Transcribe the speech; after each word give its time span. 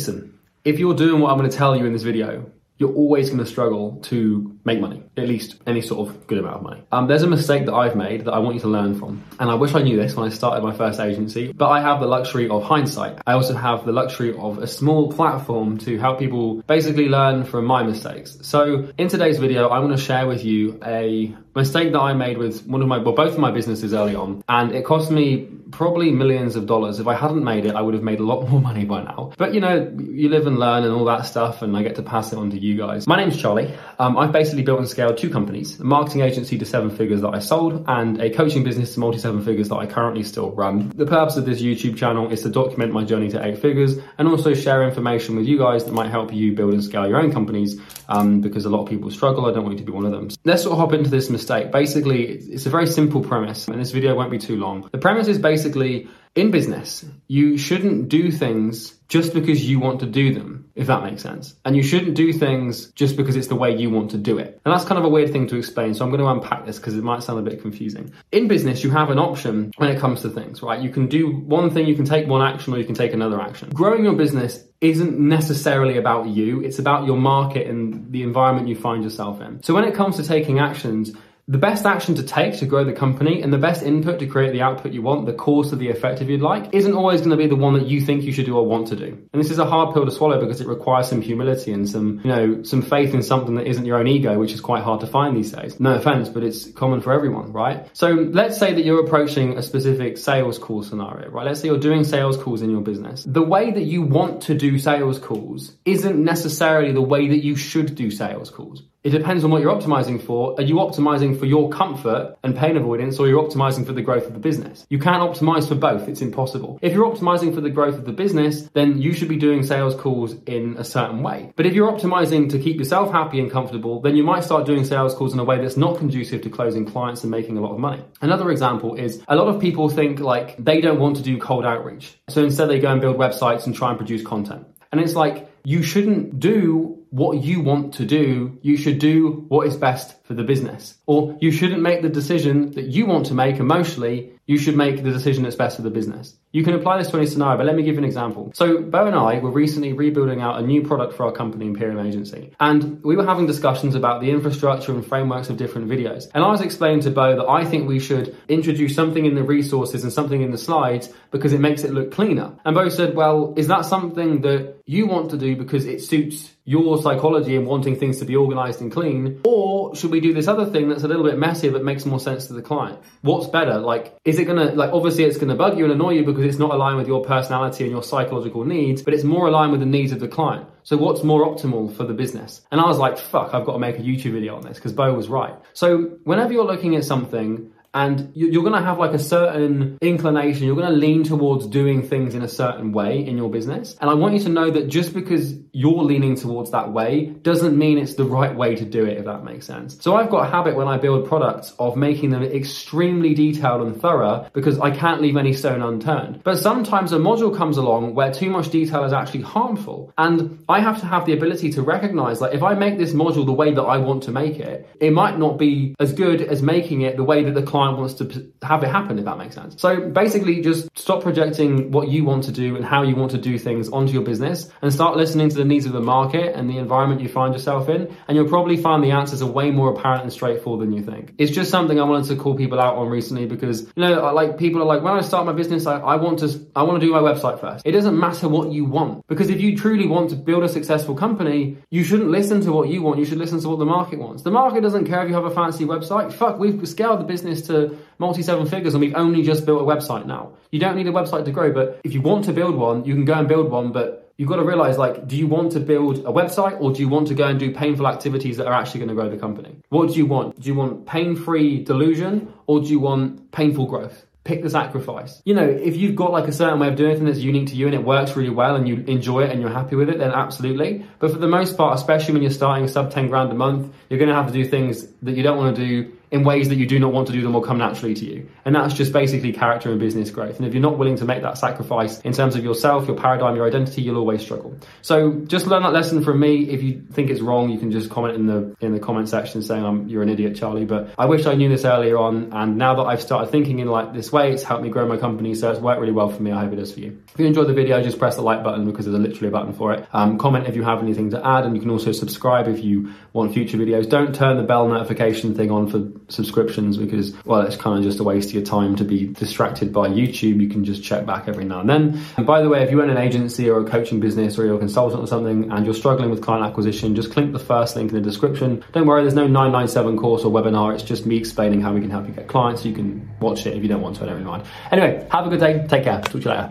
Listen, 0.00 0.38
if 0.64 0.78
you're 0.78 0.94
doing 0.94 1.20
what 1.20 1.30
I'm 1.30 1.36
going 1.36 1.50
to 1.50 1.54
tell 1.54 1.76
you 1.76 1.84
in 1.84 1.92
this 1.92 2.04
video, 2.04 2.50
you're 2.78 2.94
always 2.94 3.28
going 3.28 3.40
to 3.40 3.44
struggle 3.44 3.98
to 4.04 4.58
make 4.64 4.80
money, 4.80 5.02
at 5.16 5.26
least 5.28 5.56
any 5.66 5.80
sort 5.80 6.08
of 6.08 6.26
good 6.26 6.38
amount 6.38 6.56
of 6.56 6.62
money. 6.62 6.82
Um, 6.92 7.06
there's 7.06 7.22
a 7.22 7.26
mistake 7.26 7.66
that 7.66 7.74
I've 7.74 7.96
made 7.96 8.24
that 8.24 8.32
I 8.32 8.38
want 8.38 8.56
you 8.56 8.60
to 8.62 8.68
learn 8.68 8.98
from. 8.98 9.24
And 9.38 9.50
I 9.50 9.54
wish 9.54 9.74
I 9.74 9.82
knew 9.82 9.96
this 9.96 10.14
when 10.14 10.26
I 10.26 10.30
started 10.30 10.62
my 10.62 10.74
first 10.74 11.00
agency, 11.00 11.52
but 11.52 11.68
I 11.68 11.80
have 11.80 12.00
the 12.00 12.06
luxury 12.06 12.48
of 12.48 12.62
hindsight. 12.62 13.20
I 13.26 13.32
also 13.32 13.54
have 13.54 13.84
the 13.84 13.92
luxury 13.92 14.36
of 14.36 14.58
a 14.58 14.66
small 14.66 15.12
platform 15.12 15.78
to 15.78 15.98
help 15.98 16.18
people 16.18 16.62
basically 16.62 17.08
learn 17.08 17.44
from 17.44 17.64
my 17.64 17.82
mistakes. 17.82 18.38
So 18.42 18.88
in 18.98 19.08
today's 19.08 19.38
video, 19.38 19.68
I 19.68 19.78
want 19.78 19.96
to 19.96 20.02
share 20.02 20.26
with 20.26 20.44
you 20.44 20.78
a 20.84 21.34
mistake 21.54 21.92
that 21.92 22.00
I 22.00 22.12
made 22.12 22.38
with 22.38 22.66
one 22.66 22.82
of 22.82 22.88
my, 22.88 22.98
well, 22.98 23.14
both 23.14 23.32
of 23.32 23.38
my 23.38 23.50
businesses 23.50 23.92
early 23.94 24.14
on. 24.14 24.44
And 24.48 24.72
it 24.72 24.84
cost 24.84 25.10
me 25.10 25.48
probably 25.70 26.10
millions 26.10 26.56
of 26.56 26.66
dollars. 26.66 27.00
If 27.00 27.06
I 27.06 27.14
hadn't 27.14 27.44
made 27.44 27.64
it, 27.64 27.74
I 27.74 27.80
would 27.80 27.94
have 27.94 28.02
made 28.02 28.20
a 28.20 28.24
lot 28.24 28.48
more 28.48 28.60
money 28.60 28.84
by 28.84 29.02
now. 29.02 29.32
But 29.36 29.54
you 29.54 29.60
know, 29.60 29.92
you 29.98 30.28
live 30.28 30.46
and 30.46 30.58
learn 30.58 30.84
and 30.84 30.92
all 30.92 31.04
that 31.06 31.26
stuff, 31.26 31.62
and 31.62 31.76
I 31.76 31.82
get 31.82 31.96
to 31.96 32.02
pass 32.02 32.32
it 32.32 32.36
on 32.36 32.50
to 32.50 32.58
you 32.58 32.76
guys. 32.76 33.06
My 33.06 33.16
name's 33.16 33.40
Charlie. 33.40 33.74
Um, 33.98 34.16
I've 34.16 34.32
basically 34.32 34.49
built 34.54 34.80
and 34.80 34.88
scaled 34.88 35.18
two 35.18 35.30
companies, 35.30 35.78
a 35.80 35.84
marketing 35.84 36.20
agency 36.22 36.58
to 36.58 36.64
seven 36.64 36.90
figures 36.90 37.20
that 37.22 37.30
I 37.30 37.38
sold, 37.38 37.84
and 37.88 38.20
a 38.20 38.30
coaching 38.30 38.64
business 38.64 38.94
to 38.94 39.00
multi 39.00 39.18
seven 39.18 39.42
figures 39.42 39.68
that 39.68 39.76
I 39.76 39.86
currently 39.86 40.22
still 40.22 40.50
run. 40.50 40.92
The 40.94 41.06
purpose 41.06 41.36
of 41.36 41.46
this 41.46 41.62
YouTube 41.62 41.96
channel 41.96 42.30
is 42.30 42.42
to 42.42 42.50
document 42.50 42.92
my 42.92 43.04
journey 43.04 43.28
to 43.30 43.44
eight 43.44 43.58
figures 43.58 43.96
and 44.18 44.28
also 44.28 44.54
share 44.54 44.86
information 44.86 45.36
with 45.36 45.46
you 45.46 45.58
guys 45.58 45.84
that 45.84 45.92
might 45.92 46.10
help 46.10 46.32
you 46.32 46.52
build 46.52 46.74
and 46.74 46.84
scale 46.84 47.08
your 47.08 47.20
own 47.20 47.32
companies 47.32 47.80
um, 48.08 48.40
because 48.40 48.64
a 48.64 48.70
lot 48.70 48.82
of 48.82 48.88
people 48.88 49.10
struggle. 49.10 49.46
I 49.46 49.52
don't 49.52 49.64
want 49.64 49.78
you 49.78 49.84
to 49.84 49.90
be 49.90 49.92
one 49.92 50.04
of 50.04 50.12
them. 50.12 50.28
Let's 50.44 50.62
sort 50.62 50.72
of 50.72 50.78
hop 50.78 50.92
into 50.92 51.10
this 51.10 51.30
mistake. 51.30 51.72
Basically, 51.72 52.24
it's 52.24 52.66
a 52.66 52.70
very 52.70 52.86
simple 52.86 53.22
premise, 53.22 53.68
and 53.68 53.80
this 53.80 53.92
video 53.92 54.14
won't 54.14 54.30
be 54.30 54.38
too 54.38 54.56
long. 54.56 54.88
The 54.92 54.98
premise 54.98 55.28
is 55.28 55.38
basically 55.38 56.08
in 56.36 56.50
business, 56.50 57.04
you 57.26 57.58
shouldn't 57.58 58.08
do 58.08 58.30
things 58.30 58.96
just 59.08 59.34
because 59.34 59.68
you 59.68 59.80
want 59.80 60.00
to 60.00 60.06
do 60.06 60.32
them, 60.32 60.70
if 60.76 60.86
that 60.86 61.02
makes 61.02 61.22
sense. 61.22 61.56
And 61.64 61.76
you 61.76 61.82
shouldn't 61.82 62.14
do 62.14 62.32
things 62.32 62.86
just 62.92 63.16
because 63.16 63.34
it's 63.34 63.48
the 63.48 63.56
way 63.56 63.76
you 63.76 63.90
want 63.90 64.12
to 64.12 64.18
do 64.18 64.38
it. 64.38 64.60
And 64.64 64.72
that's 64.72 64.84
kind 64.84 64.98
of 64.98 65.04
a 65.04 65.08
weird 65.08 65.32
thing 65.32 65.48
to 65.48 65.56
explain. 65.56 65.94
So 65.94 66.04
I'm 66.04 66.10
going 66.10 66.20
to 66.20 66.28
unpack 66.28 66.66
this 66.66 66.78
because 66.78 66.94
it 66.96 67.02
might 67.02 67.24
sound 67.24 67.40
a 67.40 67.50
bit 67.50 67.60
confusing. 67.60 68.12
In 68.30 68.46
business, 68.46 68.84
you 68.84 68.90
have 68.90 69.10
an 69.10 69.18
option 69.18 69.72
when 69.76 69.90
it 69.90 69.98
comes 69.98 70.22
to 70.22 70.30
things, 70.30 70.62
right? 70.62 70.80
You 70.80 70.90
can 70.90 71.08
do 71.08 71.32
one 71.32 71.70
thing, 71.70 71.88
you 71.88 71.96
can 71.96 72.04
take 72.04 72.28
one 72.28 72.42
action, 72.42 72.72
or 72.72 72.78
you 72.78 72.84
can 72.84 72.94
take 72.94 73.12
another 73.12 73.40
action. 73.40 73.70
Growing 73.70 74.04
your 74.04 74.14
business 74.14 74.64
isn't 74.80 75.18
necessarily 75.18 75.96
about 75.98 76.28
you. 76.28 76.62
It's 76.62 76.78
about 76.78 77.06
your 77.06 77.16
market 77.16 77.66
and 77.66 78.12
the 78.12 78.22
environment 78.22 78.68
you 78.68 78.76
find 78.76 79.02
yourself 79.02 79.40
in. 79.40 79.62
So 79.64 79.74
when 79.74 79.84
it 79.84 79.94
comes 79.94 80.16
to 80.16 80.22
taking 80.22 80.60
actions, 80.60 81.12
the 81.50 81.58
best 81.58 81.84
action 81.84 82.14
to 82.14 82.22
take 82.22 82.56
to 82.58 82.64
grow 82.64 82.84
the 82.84 82.92
company 82.92 83.42
and 83.42 83.52
the 83.52 83.58
best 83.58 83.82
input 83.82 84.20
to 84.20 84.26
create 84.26 84.52
the 84.52 84.62
output 84.62 84.92
you 84.92 85.02
want, 85.02 85.26
the 85.26 85.32
course 85.32 85.72
of 85.72 85.80
the 85.80 85.88
effective 85.88 86.30
you'd 86.30 86.40
like, 86.40 86.72
isn't 86.72 86.94
always 86.94 87.22
going 87.22 87.32
to 87.32 87.36
be 87.36 87.48
the 87.48 87.56
one 87.56 87.74
that 87.74 87.86
you 87.86 88.00
think 88.00 88.22
you 88.22 88.30
should 88.30 88.46
do 88.46 88.56
or 88.56 88.64
want 88.64 88.86
to 88.86 88.94
do. 88.94 89.06
And 89.32 89.42
this 89.42 89.50
is 89.50 89.58
a 89.58 89.64
hard 89.64 89.92
pill 89.92 90.04
to 90.04 90.12
swallow 90.12 90.38
because 90.38 90.60
it 90.60 90.68
requires 90.68 91.08
some 91.08 91.20
humility 91.20 91.72
and 91.72 91.88
some, 91.88 92.20
you 92.22 92.30
know, 92.30 92.62
some 92.62 92.82
faith 92.82 93.14
in 93.14 93.24
something 93.24 93.56
that 93.56 93.66
isn't 93.66 93.84
your 93.84 93.98
own 93.98 94.06
ego, 94.06 94.38
which 94.38 94.52
is 94.52 94.60
quite 94.60 94.84
hard 94.84 95.00
to 95.00 95.08
find 95.08 95.36
these 95.36 95.50
days. 95.50 95.80
No 95.80 95.94
offense, 95.94 96.28
but 96.28 96.44
it's 96.44 96.70
common 96.70 97.00
for 97.00 97.12
everyone, 97.12 97.52
right? 97.52 97.84
So 97.94 98.10
let's 98.10 98.56
say 98.56 98.72
that 98.72 98.84
you're 98.84 99.04
approaching 99.04 99.58
a 99.58 99.62
specific 99.62 100.18
sales 100.18 100.56
call 100.56 100.84
scenario, 100.84 101.30
right? 101.30 101.44
Let's 101.44 101.62
say 101.62 101.66
you're 101.66 101.78
doing 101.78 102.04
sales 102.04 102.36
calls 102.36 102.62
in 102.62 102.70
your 102.70 102.82
business. 102.82 103.24
The 103.24 103.42
way 103.42 103.72
that 103.72 103.82
you 103.82 104.02
want 104.02 104.42
to 104.42 104.54
do 104.54 104.78
sales 104.78 105.18
calls 105.18 105.76
isn't 105.84 106.16
necessarily 106.16 106.92
the 106.92 107.02
way 107.02 107.26
that 107.26 107.42
you 107.42 107.56
should 107.56 107.96
do 107.96 108.12
sales 108.12 108.50
calls. 108.50 108.84
It 109.02 109.10
depends 109.10 109.44
on 109.44 109.50
what 109.50 109.62
you're 109.62 109.74
optimizing 109.74 110.22
for. 110.22 110.54
Are 110.58 110.62
you 110.62 110.74
optimizing 110.74 111.38
for 111.38 111.46
your 111.46 111.70
comfort 111.70 112.36
and 112.42 112.54
pain 112.54 112.76
avoidance, 112.76 113.18
or 113.18 113.28
you're 113.28 113.42
optimizing 113.42 113.86
for 113.86 113.94
the 113.94 114.02
growth 114.02 114.26
of 114.26 114.34
the 114.34 114.38
business? 114.38 114.86
You 114.90 114.98
can't 114.98 115.22
optimize 115.22 115.66
for 115.66 115.74
both. 115.74 116.06
It's 116.06 116.20
impossible. 116.20 116.78
If 116.82 116.92
you're 116.92 117.10
optimizing 117.10 117.54
for 117.54 117.62
the 117.62 117.70
growth 117.70 117.94
of 117.94 118.04
the 118.04 118.12
business, 118.12 118.68
then 118.74 119.00
you 119.00 119.14
should 119.14 119.28
be 119.28 119.38
doing 119.38 119.62
sales 119.62 119.94
calls 119.94 120.34
in 120.44 120.76
a 120.76 120.84
certain 120.84 121.22
way. 121.22 121.50
But 121.56 121.64
if 121.64 121.72
you're 121.72 121.90
optimizing 121.90 122.50
to 122.50 122.58
keep 122.58 122.76
yourself 122.76 123.10
happy 123.10 123.40
and 123.40 123.50
comfortable, 123.50 124.02
then 124.02 124.16
you 124.16 124.22
might 124.22 124.44
start 124.44 124.66
doing 124.66 124.84
sales 124.84 125.14
calls 125.14 125.32
in 125.32 125.38
a 125.38 125.44
way 125.44 125.58
that's 125.58 125.78
not 125.78 125.96
conducive 125.96 126.42
to 126.42 126.50
closing 126.50 126.84
clients 126.84 127.22
and 127.22 127.30
making 127.30 127.56
a 127.56 127.62
lot 127.62 127.72
of 127.72 127.78
money. 127.78 128.04
Another 128.20 128.50
example 128.50 128.96
is 128.96 129.22
a 129.28 129.36
lot 129.36 129.48
of 129.48 129.62
people 129.62 129.88
think 129.88 130.20
like 130.20 130.62
they 130.62 130.82
don't 130.82 131.00
want 131.00 131.16
to 131.16 131.22
do 131.22 131.38
cold 131.38 131.64
outreach. 131.64 132.18
So 132.28 132.44
instead 132.44 132.68
they 132.68 132.78
go 132.78 132.92
and 132.92 133.00
build 133.00 133.16
websites 133.16 133.64
and 133.64 133.74
try 133.74 133.88
and 133.88 133.96
produce 133.96 134.22
content. 134.22 134.66
And 134.92 135.00
it's 135.00 135.14
like, 135.14 135.48
you 135.64 135.82
shouldn't 135.82 136.40
do 136.40 136.99
what 137.10 137.42
you 137.42 137.60
want 137.60 137.94
to 137.94 138.04
do. 138.04 138.58
You 138.62 138.76
should 138.76 138.98
do 138.98 139.44
what 139.48 139.66
is 139.66 139.76
best 139.76 140.14
for 140.30 140.34
the 140.34 140.44
business. 140.44 140.94
Or 141.06 141.36
you 141.40 141.50
shouldn't 141.50 141.82
make 141.82 142.02
the 142.02 142.08
decision 142.08 142.70
that 142.74 142.84
you 142.84 143.04
want 143.04 143.26
to 143.26 143.34
make 143.34 143.56
emotionally. 143.56 144.32
You 144.46 144.58
should 144.58 144.76
make 144.76 145.02
the 145.02 145.10
decision 145.10 145.42
that's 145.42 145.56
best 145.56 145.74
for 145.74 145.82
the 145.82 145.90
business. 145.90 146.36
You 146.52 146.62
can 146.62 146.74
apply 146.74 146.98
this 146.98 147.10
to 147.10 147.16
any 147.16 147.26
scenario, 147.26 147.56
but 147.56 147.66
let 147.66 147.74
me 147.74 147.82
give 147.82 147.94
you 147.94 147.98
an 147.98 148.04
example. 148.04 148.52
So, 148.54 148.80
Bo 148.80 149.06
and 149.06 149.16
I 149.16 149.40
were 149.40 149.50
recently 149.50 149.92
rebuilding 149.92 150.40
out 150.40 150.60
a 150.60 150.62
new 150.62 150.82
product 150.82 151.14
for 151.14 151.26
our 151.26 151.32
company, 151.32 151.66
Imperium 151.66 152.04
Agency. 152.04 152.52
And 152.60 153.02
we 153.02 153.16
were 153.16 153.24
having 153.24 153.46
discussions 153.46 153.96
about 153.96 154.20
the 154.20 154.30
infrastructure 154.30 154.92
and 154.92 155.04
frameworks 155.04 155.50
of 155.50 155.56
different 155.56 155.88
videos. 155.88 156.28
And 156.32 156.44
I 156.44 156.48
was 156.48 156.60
explaining 156.60 157.00
to 157.00 157.10
Bo 157.10 157.36
that 157.36 157.48
I 157.48 157.64
think 157.64 157.88
we 157.88 157.98
should 157.98 158.36
introduce 158.48 158.94
something 158.94 159.26
in 159.26 159.34
the 159.34 159.42
resources 159.42 160.04
and 160.04 160.12
something 160.12 160.42
in 160.42 160.52
the 160.52 160.58
slides 160.58 161.12
because 161.32 161.52
it 161.52 161.60
makes 161.60 161.82
it 161.82 161.92
look 161.92 162.12
cleaner. 162.12 162.52
And 162.64 162.74
Bo 162.76 162.88
said, 162.88 163.16
Well, 163.16 163.54
is 163.56 163.66
that 163.66 163.84
something 163.84 164.42
that 164.42 164.76
you 164.86 165.06
want 165.06 165.30
to 165.30 165.38
do 165.38 165.56
because 165.56 165.86
it 165.86 166.02
suits 166.02 166.50
your 166.64 167.00
psychology 167.02 167.56
and 167.56 167.66
wanting 167.66 167.96
things 167.96 168.18
to 168.18 168.24
be 168.24 168.36
organized 168.36 168.80
and 168.80 168.92
clean? 168.92 169.40
Or 169.44 169.94
should 169.96 170.10
we 170.10 170.19
do 170.20 170.32
this 170.32 170.48
other 170.48 170.66
thing 170.66 170.88
that's 170.88 171.02
a 171.02 171.08
little 171.08 171.24
bit 171.24 171.38
messier 171.38 171.70
but 171.70 171.84
makes 171.84 172.04
more 172.04 172.20
sense 172.20 172.46
to 172.46 172.52
the 172.52 172.62
client? 172.62 172.98
What's 173.22 173.46
better? 173.46 173.78
Like, 173.78 174.16
is 174.24 174.38
it 174.38 174.44
gonna, 174.44 174.72
like, 174.72 174.92
obviously 174.92 175.24
it's 175.24 175.38
gonna 175.38 175.54
bug 175.54 175.78
you 175.78 175.84
and 175.84 175.92
annoy 175.92 176.14
you 176.14 176.24
because 176.24 176.44
it's 176.44 176.58
not 176.58 176.72
aligned 176.72 176.98
with 176.98 177.08
your 177.08 177.24
personality 177.24 177.84
and 177.84 177.92
your 177.92 178.02
psychological 178.02 178.64
needs, 178.64 179.02
but 179.02 179.14
it's 179.14 179.24
more 179.24 179.48
aligned 179.48 179.72
with 179.72 179.80
the 179.80 179.86
needs 179.86 180.12
of 180.12 180.20
the 180.20 180.28
client. 180.28 180.66
So 180.82 180.96
what's 180.96 181.22
more 181.22 181.44
optimal 181.46 181.94
for 181.94 182.04
the 182.04 182.14
business? 182.14 182.62
And 182.70 182.80
I 182.80 182.86
was 182.86 182.98
like, 182.98 183.18
fuck, 183.18 183.54
I've 183.54 183.66
got 183.66 183.74
to 183.74 183.78
make 183.78 183.98
a 183.98 184.02
YouTube 184.02 184.32
video 184.32 184.56
on 184.56 184.62
this 184.62 184.76
because 184.76 184.92
Bo 184.92 185.12
was 185.12 185.28
right. 185.28 185.54
So 185.72 186.18
whenever 186.24 186.52
you're 186.52 186.64
looking 186.64 186.96
at 186.96 187.04
something 187.04 187.70
and 187.92 188.30
you're 188.34 188.62
going 188.62 188.80
to 188.80 188.86
have 188.86 188.98
like 188.98 189.12
a 189.12 189.18
certain 189.18 189.98
inclination. 190.00 190.64
You're 190.64 190.76
going 190.76 190.90
to 190.90 190.96
lean 190.96 191.24
towards 191.24 191.66
doing 191.66 192.06
things 192.06 192.34
in 192.34 192.42
a 192.42 192.48
certain 192.48 192.92
way 192.92 193.24
in 193.26 193.36
your 193.36 193.50
business. 193.50 193.96
And 194.00 194.08
i 194.08 194.14
want 194.14 194.34
you 194.34 194.40
to 194.40 194.48
know 194.48 194.70
that 194.70 194.88
just 194.88 195.12
because 195.12 195.54
you're 195.72 196.02
leaning 196.02 196.36
towards 196.36 196.70
that 196.70 196.92
way 196.92 197.26
doesn't 197.26 197.76
mean 197.76 197.98
it's 197.98 198.14
the 198.14 198.24
right 198.24 198.54
way 198.54 198.74
to 198.76 198.84
do 198.84 199.04
it 199.04 199.18
if 199.18 199.24
that 199.24 199.44
makes 199.44 199.66
sense. 199.66 199.96
So 200.00 200.16
i've 200.16 200.30
got 200.30 200.46
a 200.46 200.50
habit 200.50 200.76
when 200.76 200.88
i 200.88 200.96
build 200.98 201.28
products 201.28 201.74
of 201.78 201.96
making 201.96 202.30
them 202.30 202.42
extremely 202.42 203.34
detailed 203.34 203.82
and 203.86 204.00
thorough 204.00 204.48
because 204.52 204.78
i 204.78 204.90
can't 204.90 205.20
leave 205.20 205.36
any 205.36 205.52
stone 205.52 205.82
unturned. 205.82 206.42
But 206.44 206.58
sometimes 206.58 207.12
a 207.12 207.18
module 207.18 207.56
comes 207.56 207.76
along 207.76 208.14
where 208.14 208.32
too 208.32 208.50
much 208.50 208.70
detail 208.70 209.04
is 209.04 209.12
actually 209.12 209.42
harmful. 209.42 210.12
And 210.16 210.64
i 210.68 210.80
have 210.80 211.00
to 211.00 211.06
have 211.06 211.26
the 211.26 211.32
ability 211.32 211.72
to 211.72 211.82
recognize 211.82 212.40
like 212.40 212.54
if 212.54 212.62
i 212.62 212.74
make 212.74 212.98
this 212.98 213.12
module 213.12 213.46
the 213.46 213.52
way 213.52 213.72
that 213.74 213.82
i 213.82 213.98
want 213.98 214.22
to 214.24 214.30
make 214.30 214.58
it 214.58 214.88
it 215.00 215.12
might 215.12 215.38
not 215.38 215.58
be 215.58 215.94
as 215.98 216.12
good 216.12 216.40
as 216.40 216.62
making 216.62 217.00
it 217.02 217.16
the 217.16 217.24
way 217.24 217.42
that 217.44 217.54
the 217.54 217.62
client 217.62 217.79
client 217.80 217.96
wants 217.96 218.14
to 218.14 218.52
have 218.62 218.82
it 218.84 218.88
happen, 218.88 219.18
if 219.18 219.24
that 219.24 219.38
makes 219.38 219.54
sense. 219.54 219.80
So 219.80 220.10
basically, 220.10 220.60
just 220.60 220.90
stop 220.98 221.22
projecting 221.22 221.90
what 221.90 222.08
you 222.08 222.26
want 222.26 222.44
to 222.44 222.52
do 222.52 222.76
and 222.76 222.84
how 222.84 223.02
you 223.02 223.16
want 223.16 223.30
to 223.30 223.38
do 223.38 223.58
things 223.58 223.88
onto 223.88 224.12
your 224.12 224.22
business 224.22 224.68
and 224.82 224.92
start 224.92 225.16
listening 225.16 225.48
to 225.48 225.56
the 225.56 225.64
needs 225.64 225.86
of 225.86 225.92
the 225.92 226.02
market 226.02 226.54
and 226.54 226.68
the 226.68 226.76
environment 226.76 227.22
you 227.22 227.28
find 227.28 227.54
yourself 227.54 227.88
in. 227.88 228.14
And 228.28 228.36
you'll 228.36 228.48
probably 228.48 228.76
find 228.76 229.02
the 229.02 229.12
answers 229.12 229.40
are 229.40 229.50
way 229.50 229.70
more 229.70 229.88
apparent 229.94 230.24
and 230.24 230.32
straightforward 230.32 230.86
than 230.86 230.92
you 230.94 231.02
think. 231.02 231.32
It's 231.38 231.50
just 231.50 231.70
something 231.70 231.98
I 231.98 232.04
wanted 232.04 232.28
to 232.28 232.36
call 232.36 232.54
people 232.54 232.78
out 232.78 232.96
on 232.96 233.08
recently 233.08 233.46
because, 233.46 233.80
you 233.96 234.02
know, 234.04 234.30
like 234.34 234.58
people 234.58 234.82
are 234.82 234.90
like, 234.92 235.02
when 235.02 235.14
I 235.14 235.22
start 235.22 235.46
my 235.46 235.54
business, 235.54 235.86
I, 235.86 236.00
I 236.00 236.16
want 236.16 236.40
to, 236.40 236.48
I 236.76 236.82
want 236.82 237.00
to 237.00 237.06
do 237.06 237.12
my 237.12 237.20
website 237.20 237.60
first. 237.62 237.86
It 237.86 237.92
doesn't 237.92 238.18
matter 238.18 238.46
what 238.46 238.72
you 238.72 238.84
want 238.84 239.26
because 239.26 239.48
if 239.48 239.58
you 239.62 239.74
truly 239.74 240.06
want 240.06 240.28
to 240.30 240.36
build 240.36 240.64
a 240.64 240.68
successful 240.68 241.14
company, 241.14 241.78
you 241.90 242.04
shouldn't 242.04 242.30
listen 242.30 242.60
to 242.66 242.72
what 242.72 242.90
you 242.90 243.00
want. 243.00 243.18
You 243.20 243.24
should 243.24 243.38
listen 243.38 243.58
to 243.60 243.68
what 243.70 243.78
the 243.78 243.86
market 243.86 244.18
wants. 244.18 244.42
The 244.42 244.50
market 244.50 244.82
doesn't 244.82 245.06
care 245.06 245.22
if 245.22 245.28
you 245.30 245.34
have 245.34 245.46
a 245.46 245.54
fancy 245.62 245.86
website. 245.86 246.30
Fuck, 246.30 246.58
we've 246.58 246.86
scaled 246.86 247.20
the 247.20 247.24
business 247.24 247.62
to 247.62 247.69
multi 248.18 248.42
seven 248.42 248.66
figures 248.66 248.94
and 248.94 249.00
we've 249.00 249.14
only 249.14 249.42
just 249.42 249.66
built 249.66 249.82
a 249.82 249.84
website 249.84 250.26
now. 250.26 250.52
You 250.70 250.80
don't 250.80 250.96
need 250.96 251.06
a 251.06 251.12
website 251.12 251.44
to 251.44 251.50
grow, 251.50 251.72
but 251.72 252.00
if 252.04 252.12
you 252.12 252.20
want 252.20 252.44
to 252.46 252.52
build 252.52 252.76
one, 252.76 253.04
you 253.04 253.14
can 253.14 253.24
go 253.24 253.34
and 253.34 253.48
build 253.48 253.70
one, 253.70 253.92
but 253.92 254.32
you've 254.36 254.48
got 254.48 254.56
to 254.56 254.64
realize 254.64 254.98
like, 254.98 255.26
do 255.26 255.36
you 255.36 255.46
want 255.46 255.72
to 255.72 255.80
build 255.80 256.18
a 256.18 256.32
website 256.32 256.80
or 256.80 256.92
do 256.92 257.00
you 257.00 257.08
want 257.08 257.28
to 257.28 257.34
go 257.34 257.44
and 257.44 257.58
do 257.58 257.72
painful 257.72 258.06
activities 258.06 258.56
that 258.56 258.66
are 258.66 258.72
actually 258.72 259.00
going 259.00 259.08
to 259.08 259.14
grow 259.14 259.28
the 259.28 259.36
company? 259.36 259.76
What 259.88 260.08
do 260.08 260.14
you 260.14 260.26
want? 260.26 260.60
Do 260.60 260.68
you 260.68 260.74
want 260.74 261.06
pain 261.06 261.36
free 261.36 261.84
delusion 261.84 262.52
or 262.66 262.80
do 262.80 262.86
you 262.86 263.00
want 263.00 263.50
painful 263.52 263.86
growth? 263.86 264.26
pick 264.44 264.62
the 264.62 264.70
sacrifice. 264.70 265.42
You 265.44 265.54
know, 265.54 265.68
if 265.68 265.96
you've 265.96 266.16
got 266.16 266.32
like 266.32 266.48
a 266.48 266.52
certain 266.52 266.78
way 266.80 266.88
of 266.88 266.96
doing 266.96 267.14
things 267.14 267.26
that's 267.26 267.38
unique 267.40 267.68
to 267.68 267.76
you 267.76 267.86
and 267.86 267.94
it 267.94 268.02
works 268.02 268.36
really 268.36 268.50
well 268.50 268.74
and 268.74 268.88
you 268.88 269.04
enjoy 269.06 269.42
it 269.44 269.50
and 269.50 269.60
you're 269.60 269.70
happy 269.70 269.96
with 269.96 270.08
it, 270.08 270.18
then 270.18 270.30
absolutely. 270.30 271.04
But 271.18 271.32
for 271.32 271.38
the 271.38 271.48
most 271.48 271.76
part, 271.76 271.94
especially 271.98 272.34
when 272.34 272.42
you're 272.42 272.50
starting 272.50 272.88
sub 272.88 273.10
10 273.10 273.28
grand 273.28 273.52
a 273.52 273.54
month, 273.54 273.94
you're 274.08 274.18
going 274.18 274.30
to 274.30 274.34
have 274.34 274.46
to 274.46 274.52
do 274.52 274.64
things 274.64 275.06
that 275.22 275.36
you 275.36 275.42
don't 275.42 275.58
want 275.58 275.76
to 275.76 275.86
do 275.86 276.12
in 276.30 276.44
ways 276.44 276.68
that 276.68 276.76
you 276.76 276.86
do 276.86 276.98
not 276.98 277.12
want 277.12 277.26
to 277.26 277.32
do 277.32 277.42
them 277.42 277.52
will 277.52 277.60
come 277.60 277.78
naturally 277.78 278.14
to 278.14 278.24
you. 278.24 278.48
And 278.64 278.74
that's 278.74 278.94
just 278.94 279.12
basically 279.12 279.52
character 279.52 279.90
and 279.90 279.98
business 279.98 280.30
growth. 280.30 280.58
And 280.58 280.66
if 280.66 280.74
you're 280.74 280.82
not 280.82 280.96
willing 280.96 281.16
to 281.16 281.24
make 281.24 281.42
that 281.42 281.58
sacrifice 281.58 282.20
in 282.20 282.32
terms 282.32 282.54
of 282.54 282.62
yourself, 282.62 283.08
your 283.08 283.16
paradigm, 283.16 283.56
your 283.56 283.66
identity, 283.66 284.02
you'll 284.02 284.18
always 284.18 284.40
struggle. 284.40 284.76
So 285.02 285.32
just 285.46 285.66
learn 285.66 285.82
that 285.82 285.92
lesson 285.92 286.22
from 286.22 286.38
me. 286.38 286.68
If 286.68 286.82
you 286.82 287.02
think 287.12 287.30
it's 287.30 287.40
wrong, 287.40 287.70
you 287.70 287.78
can 287.78 287.90
just 287.90 288.10
comment 288.10 288.36
in 288.36 288.46
the 288.46 288.76
in 288.80 288.92
the 288.92 289.00
comment 289.00 289.28
section 289.28 289.62
saying 289.62 289.84
I'm 289.84 290.08
you're 290.08 290.22
an 290.22 290.28
idiot, 290.28 290.56
Charlie. 290.56 290.84
But 290.84 291.10
I 291.18 291.26
wish 291.26 291.46
I 291.46 291.54
knew 291.54 291.68
this 291.68 291.84
earlier 291.84 292.16
on, 292.16 292.52
and 292.52 292.76
now 292.76 292.94
that 292.96 293.02
I've 293.02 293.22
started 293.22 293.50
thinking 293.50 293.80
in 293.80 293.88
like 293.88 294.12
this 294.12 294.30
way, 294.30 294.52
it's 294.52 294.62
helped 294.62 294.84
me 294.84 294.90
grow 294.90 295.06
my 295.06 295.16
company. 295.16 295.54
So 295.54 295.70
it's 295.70 295.80
worked 295.80 296.00
really 296.00 296.12
well 296.12 296.28
for 296.30 296.42
me. 296.42 296.52
I 296.52 296.60
hope 296.60 296.72
it 296.72 296.76
does 296.76 296.92
for 296.92 297.00
you. 297.00 297.20
If 297.32 297.40
you 297.40 297.46
enjoyed 297.46 297.66
the 297.66 297.74
video, 297.74 298.00
just 298.02 298.18
press 298.18 298.36
the 298.36 298.42
like 298.42 298.62
button 298.62 298.84
because 298.84 299.06
there's 299.06 299.18
literally 299.18 299.48
a 299.48 299.50
button 299.50 299.72
for 299.72 299.92
it. 299.94 300.06
Um, 300.12 300.38
comment 300.38 300.68
if 300.68 300.76
you 300.76 300.84
have 300.84 301.02
anything 301.02 301.30
to 301.30 301.44
add, 301.44 301.64
and 301.64 301.74
you 301.74 301.82
can 301.82 301.90
also 301.90 302.12
subscribe 302.12 302.68
if 302.68 302.84
you 302.84 303.12
want 303.32 303.52
future 303.52 303.76
videos. 303.78 304.08
Don't 304.08 304.34
turn 304.34 304.56
the 304.56 304.62
bell 304.62 304.88
notification 304.88 305.54
thing 305.54 305.70
on 305.70 305.88
for 305.88 306.19
subscriptions 306.32 306.96
because 306.96 307.32
well, 307.44 307.62
it's 307.62 307.76
kind 307.76 307.98
of 307.98 308.04
just 308.04 308.20
a 308.20 308.24
waste 308.24 308.48
of 308.48 308.54
your 308.54 308.64
time 308.64 308.96
to 308.96 309.04
be 309.04 309.26
distracted 309.26 309.92
by 309.92 310.08
YouTube. 310.08 310.60
You 310.60 310.68
can 310.68 310.84
just 310.84 311.02
check 311.02 311.26
back 311.26 311.48
every 311.48 311.64
now 311.64 311.80
and 311.80 311.88
then. 311.88 312.20
And 312.36 312.46
by 312.46 312.62
the 312.62 312.68
way, 312.68 312.82
if 312.82 312.90
you 312.90 313.00
own 313.02 313.10
an 313.10 313.18
agency 313.18 313.68
or 313.68 313.80
a 313.80 313.84
coaching 313.84 314.20
business 314.20 314.58
or 314.58 314.64
you're 314.64 314.76
a 314.76 314.78
consultant 314.78 315.22
or 315.22 315.26
something 315.26 315.70
and 315.70 315.84
you're 315.84 315.94
struggling 315.94 316.30
with 316.30 316.42
client 316.42 316.64
acquisition, 316.64 317.14
just 317.14 317.32
click 317.32 317.52
the 317.52 317.58
first 317.58 317.96
link 317.96 318.10
in 318.10 318.14
the 318.14 318.22
description. 318.22 318.84
Don't 318.92 319.06
worry, 319.06 319.22
there's 319.22 319.34
no 319.34 319.46
997 319.46 320.18
course 320.18 320.44
or 320.44 320.52
webinar. 320.52 320.94
It's 320.94 321.02
just 321.02 321.26
me 321.26 321.36
explaining 321.36 321.80
how 321.80 321.92
we 321.92 322.00
can 322.00 322.10
help 322.10 322.26
you 322.26 322.34
get 322.34 322.48
clients. 322.48 322.84
You 322.84 322.94
can 322.94 323.28
watch 323.40 323.66
it 323.66 323.76
if 323.76 323.82
you 323.82 323.88
don't 323.88 324.02
want 324.02 324.16
to. 324.16 324.22
I 324.22 324.26
don't 324.26 324.34
really 324.34 324.46
mind. 324.46 324.64
Anyway, 324.90 325.26
have 325.30 325.46
a 325.46 325.50
good 325.50 325.60
day. 325.60 325.86
Take 325.88 326.04
care. 326.04 326.20
Talk 326.20 326.32
to 326.32 326.38
you 326.38 326.50
later. 326.50 326.68